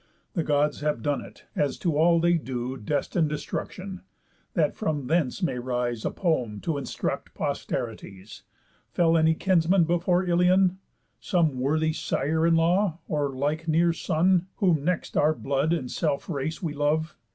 The 0.33 0.41
Gods 0.41 0.79
have 0.81 1.03
done 1.03 1.21
it; 1.21 1.45
as 1.55 1.77
to 1.77 1.95
all 1.95 2.19
they 2.19 2.33
do 2.33 2.75
Destine 2.75 3.27
destruction, 3.27 4.01
that 4.55 4.73
from 4.73 5.05
thence 5.05 5.43
may 5.43 5.59
rise 5.59 6.03
A 6.03 6.09
poem 6.09 6.59
to 6.61 6.79
instruct 6.79 7.35
posterities. 7.35 8.41
Fell 8.89 9.15
any 9.15 9.35
kinsman 9.35 9.83
before 9.83 10.25
Ilion? 10.25 10.79
Some 11.19 11.59
worthy 11.59 11.93
sire 11.93 12.47
in 12.47 12.55
law, 12.55 12.97
or 13.07 13.29
like 13.29 13.67
near 13.67 13.93
son, 13.93 14.47
Whom 14.55 14.83
next 14.83 15.15
our 15.17 15.35
own 15.35 15.41
blood 15.43 15.71
and 15.71 15.91
self 15.91 16.27
race 16.27 16.63
we 16.63 16.73
love? 16.73 17.15